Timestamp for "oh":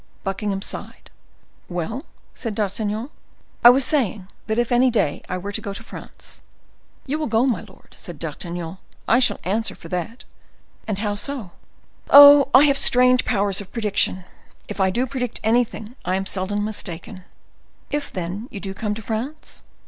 12.09-12.49